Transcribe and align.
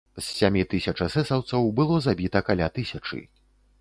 З 0.19 0.21
сямі 0.37 0.61
тысяч 0.71 0.93
эсэсаўцаў 1.07 1.69
было 1.81 2.01
забіта 2.07 2.45
каля 2.49 2.71
тысячы. 2.79 3.23